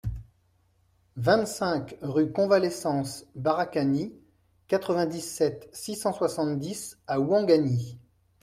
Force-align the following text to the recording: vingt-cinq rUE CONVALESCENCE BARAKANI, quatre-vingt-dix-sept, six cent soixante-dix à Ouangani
vingt-cinq 1.17 1.95
rUE 2.01 2.31
CONVALESCENCE 2.31 3.27
BARAKANI, 3.35 4.11
quatre-vingt-dix-sept, 4.67 5.69
six 5.73 5.95
cent 5.95 6.13
soixante-dix 6.13 6.97
à 7.05 7.19
Ouangani 7.19 7.99